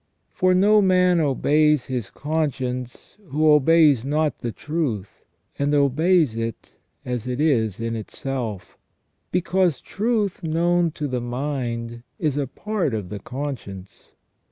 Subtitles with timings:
[0.31, 5.23] For no man obeys his conscience who obeys not the truth,
[5.59, 6.71] and obeys it
[7.05, 8.79] as it is in itself;
[9.31, 14.13] because truth known to the mind is a part of the conscience.